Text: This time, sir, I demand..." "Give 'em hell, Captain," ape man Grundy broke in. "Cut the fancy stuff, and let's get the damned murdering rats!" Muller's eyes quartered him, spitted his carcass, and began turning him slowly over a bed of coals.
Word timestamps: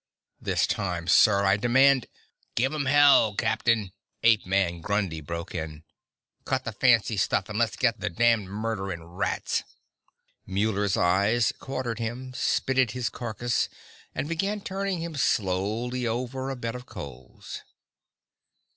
This 0.41 0.65
time, 0.65 1.07
sir, 1.07 1.45
I 1.45 1.57
demand..." 1.57 2.07
"Give 2.55 2.73
'em 2.73 2.85
hell, 2.85 3.35
Captain," 3.35 3.91
ape 4.23 4.47
man 4.47 4.81
Grundy 4.81 5.21
broke 5.21 5.53
in. 5.53 5.83
"Cut 6.43 6.63
the 6.63 6.71
fancy 6.71 7.17
stuff, 7.17 7.47
and 7.49 7.59
let's 7.59 7.75
get 7.75 7.99
the 7.99 8.09
damned 8.09 8.47
murdering 8.49 9.03
rats!" 9.03 9.61
Muller's 10.47 10.97
eyes 10.97 11.53
quartered 11.59 11.99
him, 11.99 12.33
spitted 12.33 12.93
his 12.97 13.09
carcass, 13.09 13.69
and 14.15 14.27
began 14.27 14.61
turning 14.61 15.03
him 15.03 15.15
slowly 15.15 16.07
over 16.07 16.49
a 16.49 16.55
bed 16.55 16.73
of 16.73 16.87
coals. 16.87 17.61